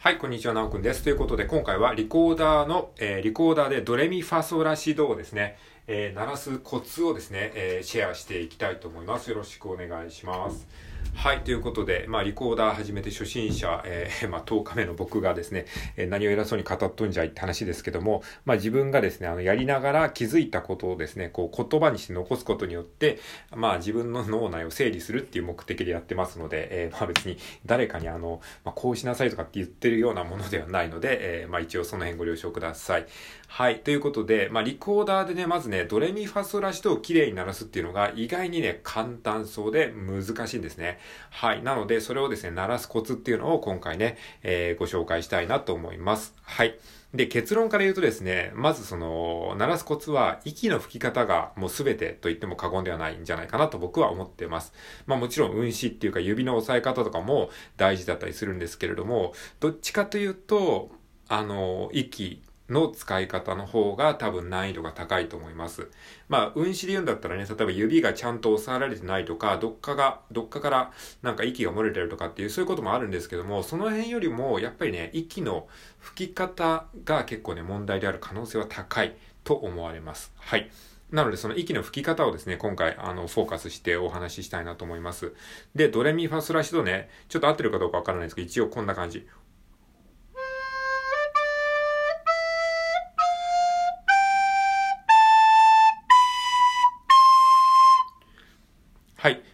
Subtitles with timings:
[0.00, 1.02] はい、こんにちは、なおくんです。
[1.02, 5.58] ということで、今回はリコーダーの、えー、リコーダーでドレミファソラシドをですね、
[5.88, 9.28] えー、鳴らすコツをですね、えー、シェアしていきたいと思います。
[9.28, 10.68] よろしくお願いします。
[11.14, 15.66] はい、ということで、まあ、リコーダー始めて初心者、えー、 まあ、10日目の僕がですね、
[15.96, 23.18] えー、何を偉そうに語っとんじゃいって話ですけども、まあ、自分がですね、あの、やりながら気づいたことをですね、こう、言葉にして残すことによって、
[23.54, 27.36] まあ、自分の 脳内を整理するっていう目的でやってますので、えー、まあ、別に
[27.66, 33.06] 誰かにあの、まあ、こうしなさいとかって言ってるようなものではないので、えー、まあ、一応その辺ご了承ください。
[33.48, 40.97] はい、ということで、まあ、リコーダーでね、まずね、ドレミファソラシドを綺麗に鳴らすっていうのが意外にね、簡単そうで難しいんですね。
[41.30, 46.34] はい、なので、それをですね、鳴らすコツっていうのを今回ね、えー、ご紹介したいなと思います。
[46.42, 46.78] はい。
[47.14, 54.74] で、結論から言うとですね、まずその、鳴らすコツは、息の吹き方がもう全てと言っても過言ではないんじゃないかなと僕は思ってます。
[55.06, 60.90] まあもちろん運指っていうか指の押さえ方とかも大事だったりするんですけれども、どっちかというと、
[61.28, 65.88] あの、息の使い方の方が多分難易度が高いと思います。
[66.28, 80.32] まあ、運指で言うんだったらね、例えば指がちゃんと押さえられてないとか、どっかが、どっかからなんか息が漏れてるとかっていう、そういうこともあるんですけども、その辺よりも、やっぱりね、息の吹き方が結構ね、問題である可能性は高いと思われます。
[80.36, 80.70] はい。
[81.10, 85.32] なので、その息の吹き方をですね、今回、あの、フォーカスしてお話ししたいなと思います。
[85.74, 89.26] で、ドレミファソラシドね、ちょっと合ってるかどうかわからないですけど、一応こんな感じ。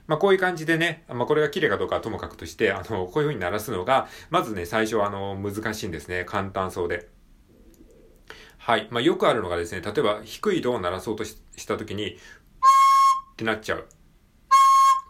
[0.06, 6.24] まあ、こういう感じでね、まあ、これが綺麗かどうかはともかくとして、あの、こういう風に鳴らすのが、まずね、最初はあの、難しいんですね。
[6.24, 7.08] 簡単そうで。
[8.58, 8.88] はい。
[8.91, 12.16] まあ、よくあるのがですね、例えば低い度を鳴らそうとしたときに、っ
[13.36, 13.86] てなっちゃう。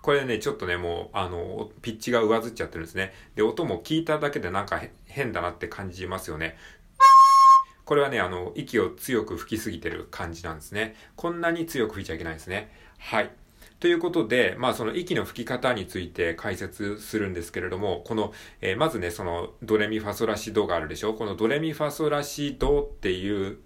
[0.02, 3.12] これね、ちょっとね、もう、あの、ピッチが上ずっちゃってるんですね。
[3.34, 6.56] で、音も聞いただけでなんか変だなって感じますよね。
[7.84, 10.94] これはね、あの、息を強く吹きすぎてる感じなんですね。
[11.16, 12.70] こんなに強く吹いちゃいけないんですね。
[12.98, 13.30] はい。
[13.84, 21.12] ということで、まあその息の吹き方について解説するんですけれども、この、えー、まずね、そのドレミファソラシドがあるでしょ？
[21.12, 23.58] このドレミファソラシドっていう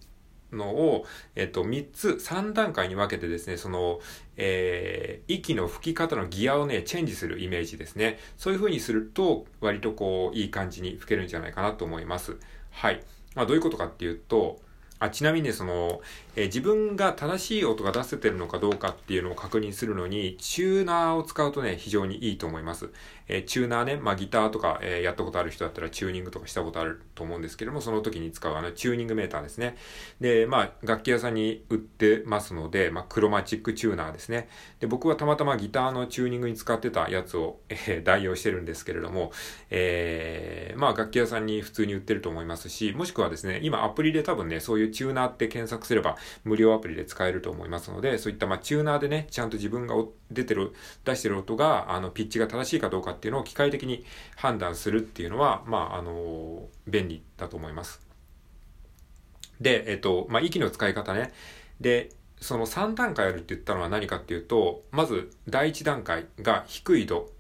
[0.51, 4.01] のを、えっと、3つ、3段階に分けてですね、その、
[4.37, 8.19] えー、息の吹き方のギアをね、チェンジするイメージですね。
[8.37, 12.39] そういう風にすると、割とこう、いい感じに吹けるんじゃないかなと思います。
[12.73, 13.05] はい。
[13.37, 14.61] まあ、どういうことかっていうと、
[15.01, 16.01] あちなみにね、その、
[16.39, 22.91] えー、自分が正しい音が出せてるのかどうかっていうのを確認するのに、チューナーを使うとね、非常にいいと思います。
[23.27, 29.77] えー、チューナーね、まあギターとか、えー、やったことある人だったらチューニングとかしたことあると思うんですけども、その時に使うあのチューニングメーターですね。
[30.21, 34.49] で、まあ楽器屋さんに売ってますので、まあクロマチックチューナーですね。
[34.79, 39.33] で、僕はたまたまギターのチューニングに使ってたやつを、え、代用してるんですけれども、
[39.71, 49.95] えー、まあ楽器屋さんに普通に売ってると思いますし、もしくはですね、今アプリで多分ね、そういうチューナーって検索すれば無料アプリで使えると思いますので、そういったまあチューナーでね、ちゃんと自分が
[50.31, 50.73] 出てる、
[51.05, 54.05] 出してる音が、あの、ピッチが正しいかどうかっていうのを機械的に
[54.37, 58.01] 判断するっていうのは、まあ、あの、便利だと思います。
[59.61, 61.33] で、えっと、まあ、息の使い方ね。
[61.81, 67.31] で、その3段階あるって言ったのは何かっていうと、まず第1段階が低い度。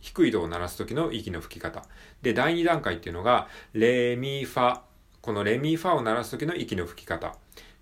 [0.00, 1.84] 低い度を鳴らす時の息の吹き方。
[2.22, 4.80] で、第2段階っていうのが、レミファ。
[5.20, 7.36] このレミファを鳴らす時の息の吹き方。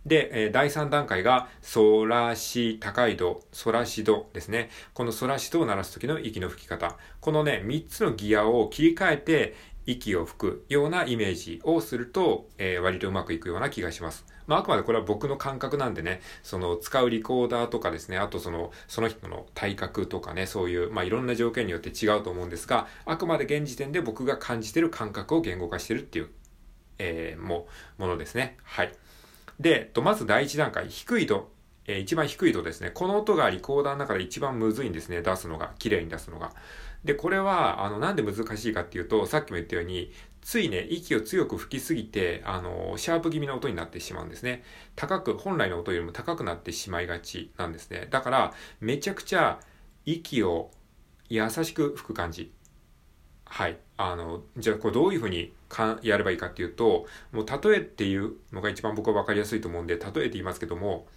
[0.06, 4.70] で、え、第3段階が、ソラシ、高い度、ソラシドですね。
[4.94, 6.96] このソラシドを鳴らす時の息の吹き方。
[7.20, 9.54] このね、3つのギアを切り替えて、
[9.86, 14.24] 息を吹くようなイメージをすると、えー、割とうまくいくような気がします。
[14.46, 26.30] まあ、あくまでこれは僕の感覚なんでね、その使うリコーダーとかですね、あとその、その人の体格とかね、そういう、まあ、いろんな条件によって違うと思うんですが、あくまで現時点で僕が感じてる感覚を言語化してるっていう、
[26.98, 27.66] えー、も、
[27.98, 28.56] ものですね。
[28.62, 28.92] はい。
[29.60, 31.50] で、とまず第一段階、低い度、
[31.84, 32.90] えー、一番低い度ですね。
[32.90, 35.74] この音がリコーダーの中で一番むずいんですね、出すのが。
[35.78, 36.52] 綺麗に出すのが。
[37.04, 44.64] で、これは、あの、なんで難しいかっていうと、さっきも言ったように、ついね、息を強く吹きすぎて、あの、シャープ気味の音になってしまうんですね。
[44.96, 48.08] 高く、本来の音よりも高くなってしまいがちなんですね。
[48.10, 49.60] だから、めちゃくちゃ
[50.06, 50.70] 息を
[51.28, 52.50] 優しく吹く感じ。
[53.52, 53.78] はい。
[53.96, 61.08] あの、じゃあこれどういうふうにかやればいいかっていうと、もう例えっていうのが一番僕は分かりやすいと思うんで、例えて言いますけども、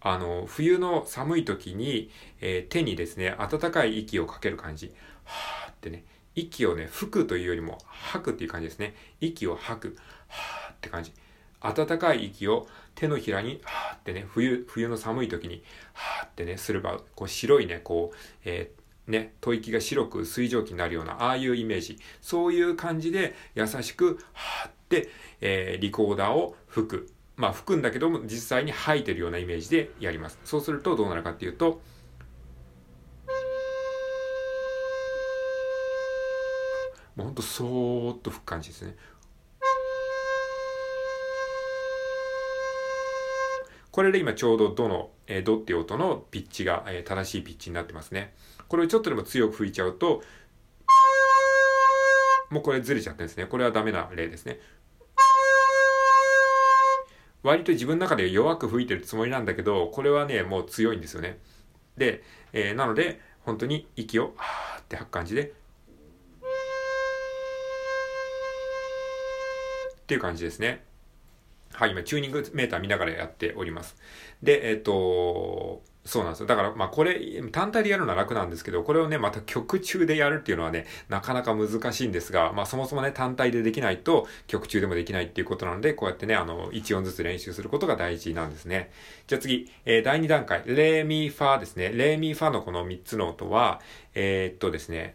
[0.00, 2.08] あの、冬の寒い時に、
[2.40, 4.94] えー、手にですね、暖かい息をかける感じ。
[5.24, 6.04] はーってね、
[6.36, 8.94] 息をね、吹くというよりも吐くっていう感じですね。
[9.20, 9.96] 息を吐く。
[10.28, 11.12] はーって感じ。
[11.60, 18.79] 暖かい息を手のひらに、はーってね、冬、冬の寒い時に、はーってね、すれば、こう白いね、こう、えー
[19.10, 21.98] ね、吐息が白く水蒸気になるような、ああいうイメージ。
[22.20, 25.08] そういう感じで優しく、はーって、
[25.40, 27.12] えー、リコーダーを吹く。
[27.36, 30.38] まあ、吹くんだけども、実際に吐いてるようなイメージでやります。
[30.44, 31.80] そうするとどうなるかっていうと、
[37.16, 38.96] もうほんとそーっと吹く感じですね。
[43.90, 48.34] これで今ちょうどドの、えー、ドっていう音のピッチが、えー、正しいピッチになってますね。
[48.68, 50.22] これをちょっとでも強く吹いちゃうと、
[52.50, 53.46] もうこれずれちゃってるんですね。
[53.46, 54.60] これはダメな例ですね。
[57.42, 61.38] 割と自分の中で弱く吹いてるつもりなんだけど、これはね、もう強いんですよね。
[61.96, 62.22] で、
[62.52, 65.52] えー、なので、本当に息を、はーって吐く感じで、
[70.02, 70.84] っていう感じですね。
[71.72, 73.96] はい、今、チューニングメーター見ながらやっております。
[74.42, 76.46] で、えっ、ー、と、そうなんですよ。
[76.46, 88.90] だから、まあこれ、単体でやるのは楽なんですけど、これをね、また曲中でやるっていうのはね、なかなか難しいんですが、まあそもそもね、単体でできないと曲中でもできないっていうことなので、こうやってね、あの、1音ずつ練習することが大事なんですね。
[89.26, 91.92] じゃあ次、えー、第2段階、レーミーファーですね。
[91.92, 93.80] レーミーファーのこの3つの音は、
[94.14, 95.14] えー、っとですね、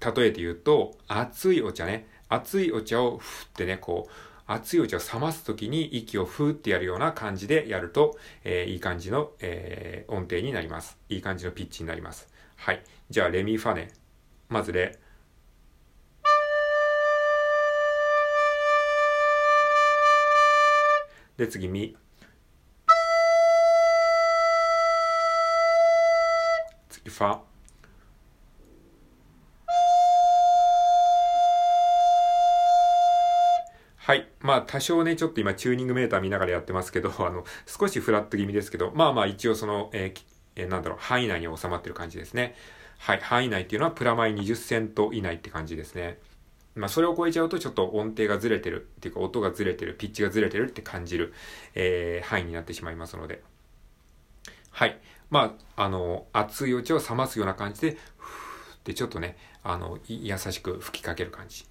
[0.00, 4.12] 例えて言うと、熱いお茶ね、熱いお茶をふってね、こう、
[4.46, 10.98] 熱いお茶を冷ますときに息をふーってやるような感じでやると、えー、いい感じの、えー、音程になります。
[11.08, 12.28] いい感じのピッチになります。
[12.56, 12.82] はい。
[13.08, 13.88] じゃあ、レミファネ。
[14.48, 14.98] まずレ。
[21.38, 21.96] で、次、ミ。
[26.90, 27.53] 次、ファ。
[34.04, 34.28] はい。
[34.40, 40.22] まあ、多少ね、ちょっと今、チューニングメーター見ながらやってますけど、 あの、少しフラット気味ですけど、まあまあ、一応その、えー
[40.56, 42.54] え、なんだろう、範囲内に収まってる感じですね。
[42.98, 43.20] はい。
[43.20, 46.18] 範囲内っていうのは、プラマイ20セント以内って感じですね。
[46.74, 51.32] まあ、それを超えちゃうと、ちょっと音程がずれてるっていうか、音がずれてる、ピッチがずれてるって感じる、
[51.74, 53.42] えー、範囲になってしまいますので。
[54.68, 55.00] はい。
[55.30, 61.64] まあ、あの、熱いお茶を冷ますような感じで、ふーってちょっとね、あの、優しく吹きかける感じ。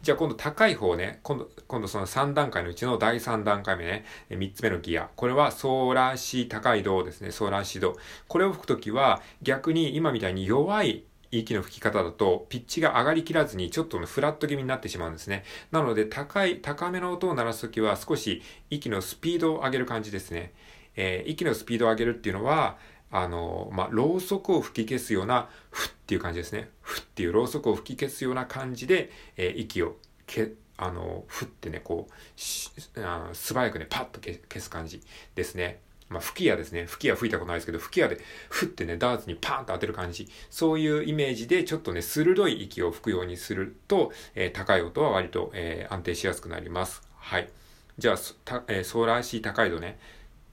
[0.00, 5.10] じゃあ今度高い方ね、今度、今度その3段階のうちの第3段階目ね、3つ目のギア。
[5.16, 7.96] これはソーラーシ高いドですね、ソーラーシード。
[8.28, 15.44] これを吹くときは逆に今みたいに弱い息の吹き方だと、ピッチが上がりきらずにちょっとフラット気味になってしまうんですね。
[15.72, 20.52] なので、高い、高めの音を鳴らすときは少し息のスピードを上げる感じですね。
[20.96, 22.78] えー、息のスピードを上げるっていうのは、
[23.10, 26.70] あの、まあ、ろうそくを吹き消すような、ふっていう感じですね。
[26.82, 29.96] ふっていうろうそくを吹き消すような感じで、えー、息を
[30.26, 35.02] け、あの、ふってね、こう、しあ素早くね、パッと消す感じ
[35.34, 35.80] ですね。
[36.08, 36.86] まあ、吹き矢ですね。
[36.86, 38.18] 吹き矢吹いたことないですけど、吹き矢で、
[38.48, 40.28] ふってね、ダーツにパーンと当てる感じ。
[40.48, 47.02] そういうイメージで、ちょっとね、鋭い息を吹くようにすると、えー、高い音は割と、えー、安定しやすくなります。
[47.16, 47.50] はい。
[47.98, 49.98] じゃあ、たえー、ソーラーシー高い度ね。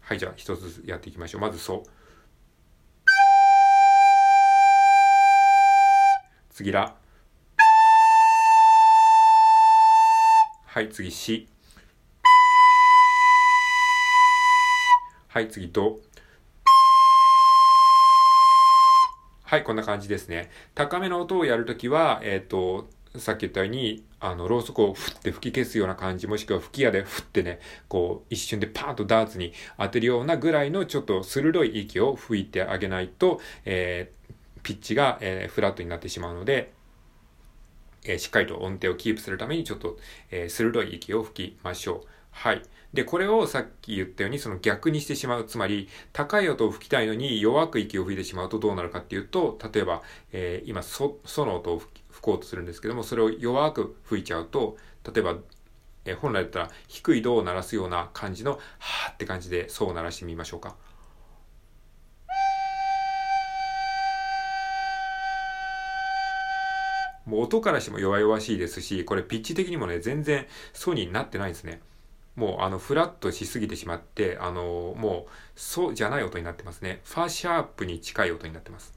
[0.02, 1.42] はい、じゃあ、一つずつやっていきましょう。
[1.42, 1.90] まず、そう。
[6.56, 6.96] 次ら。
[10.68, 11.50] はい、次、し。
[15.28, 16.00] はい、次、ど。
[19.44, 20.50] はい、こんな感じですね。
[20.76, 22.88] 高めの音をやるときは、えっ、ー、と、
[23.18, 34.25] さっき言ったように、あの、ろうそくをふって吹き消すような感じ、もしくは吹き矢でふってね、こう、一瞬でパーンとダーツに当てるようなぐらいのちょっと鋭い息を吹いてあげないと、えー、
[34.66, 36.74] ピッチが、えー、フラットになってしまうので、
[38.04, 39.98] えー、しっかりと音程をキープするためにちょっと、
[40.32, 42.08] えー、鋭い息を吹きましょう。
[42.32, 42.64] はい。
[42.92, 45.46] で、これをさっき言ったようにその逆にしてしまう。
[45.46, 54.78] つまり、高い音を吹きたいのに弱く息を吹いてしまうとどうなるかっていうと、例えば、えー、今、ソ、ソの音を吹こうとするんですけども、それを弱く吹いちゃうと、
[55.14, 55.36] 例えば、
[56.06, 60.76] えー、本来だったら低いドを鳴らすような感じの、はーって感じで、ソを鳴らしてみましょうか。
[67.36, 71.82] もう音からしても弱々しいですし、これピッチ的にもね、全然ソニーになってないんですね。
[72.38, 77.02] もうあのフラットしすぎてしまって、あのもうソじゃない音になってますね。
[77.04, 78.94] ファーシャープに近い音になってます。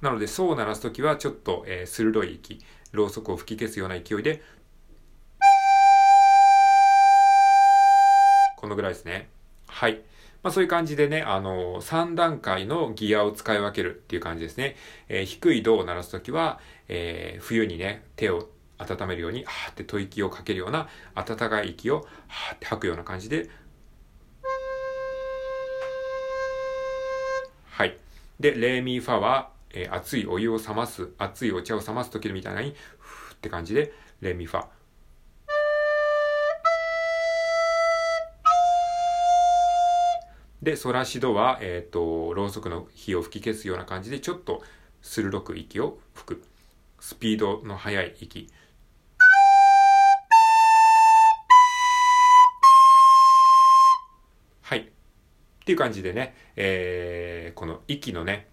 [0.00, 2.58] なので、ソを鳴らすときはちょっと、えー、鋭い息、
[2.90, 4.42] ろうそくを吹き消すような勢いで、
[8.56, 9.28] このぐらいですね。
[9.68, 10.00] はい。
[10.42, 14.76] まあそういう感じでね、あの、3段階のギアを使い分けるっていう感じですね。
[15.08, 23.50] えー、低い銅を鳴らすときは、えー、冬にね、手を温めるように、はーって吐息をかけるような、温かい息を、はーって吐くような感じで、
[27.68, 27.98] はい。
[28.38, 33.92] で、レーミーファは、えー、熱いお湯を冷ます、熱いお茶を冷ます時みたいに、ふーって感じで、
[34.22, 34.79] レーミーファ。
[40.62, 44.62] で、ソラシドは、えっ、ー、と、ろうそくの火を吹き消すような感じで、ちょっと
[45.00, 46.44] 鋭く息を吹く。
[46.98, 48.46] スピードの速い息。
[54.60, 54.80] はい。
[54.80, 54.84] っ
[55.64, 58.50] ていう感じでね、えー、この息のね、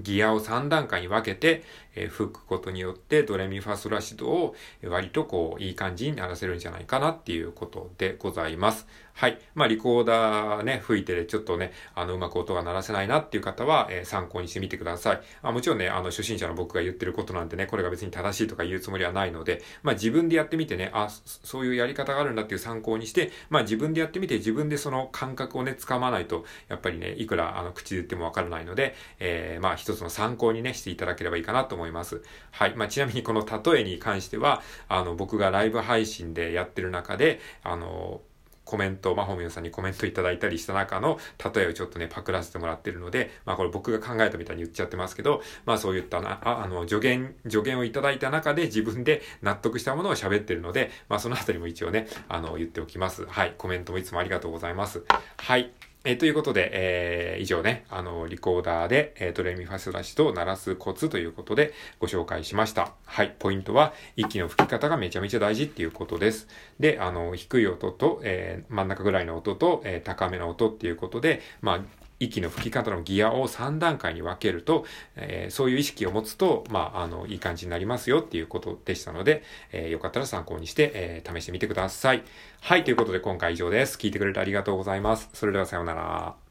[0.00, 1.62] ギアを3段階に分けて、
[1.94, 8.86] えー、吹くことによって、ドレミファソラシドを割とこう、いい感じにならせるんじゃないかなっていうことでございます。
[9.18, 9.38] はい。
[9.56, 15.20] まあ、リコーダーね、吹いてでちょっとね、あの、うまく音が鳴らせないなっていう方は、えー、参考にしてみてください。
[15.42, 32.22] あもちろんね、あの、初心者の僕が言ってることなんてね、これが別に正しいとか言うつもりはないので、まあ、自分でやってみてね、あ、そういうやり方があるんだっていう参考にして、まあ、自分でやってみて自分でその感覚をね、掴まないと、やっぱりね、いくら、あの、口で言ってもわからないので、えー、まあ、一つの参考にね、していただければいいかなと思います。
[32.52, 32.76] はい。
[32.76, 38.20] まあ、ちなみにこの例えに関しては、あの、僕がライブ配信でやってる中で、あの、
[38.68, 41.18] コメント、まほみょさんにコメントいただいたりした中の
[41.54, 53.24] 例えをちょっとね、パクらせてもらってるので、まあこれ僕が考えたみたいに言っちゃってますけど、まあそういったな、ああの、助言、助言をいただいた中で自分で納得したものを喋ってるので、まあそのあたりも一応ね、あの、言っておきます。
[53.24, 53.54] はい。
[53.56, 55.02] コメントもいつもありがとうございます。
[55.38, 55.87] はい。
[56.08, 62.94] えー、ということで、えー、以上ね、あの、リコーダーで、えー、ドレミファスラシと鳴らすコツということでご紹介しました。
[63.04, 63.36] はい。
[63.38, 66.48] ポイントは、息の吹き方がめちゃめちゃ大事っていうことです。
[66.80, 71.80] で、あの、低い音と、えー、真ん中ぐらいの音と、えー、高めの音っていうことで、まあ、
[72.20, 74.84] 息の吹き方のギアを3段階に分けると、
[75.16, 82.22] えー、そういう意識を持つと、まあ、あの、いい感じになりますよっていうことでしたので、えー、よかったら参考にして、えー、試してみてください。
[82.60, 83.96] はい、ということで今回以上です。
[83.96, 85.28] 聞いてくれてありがとうございます。
[85.32, 86.47] それではさようなら。